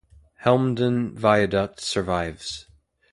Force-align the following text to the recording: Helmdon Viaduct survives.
Helmdon 0.37 1.15
Viaduct 1.15 1.79
survives. 1.79 2.65